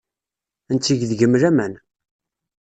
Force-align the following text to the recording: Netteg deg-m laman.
Netteg 0.73 1.01
deg-m 1.09 1.33
laman. 1.41 1.73